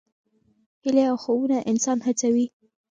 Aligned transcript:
هیلې 0.83 1.03
او 1.11 1.17
خوبونه 1.23 1.57
انسان 1.71 1.97
هڅوي. 2.07 2.45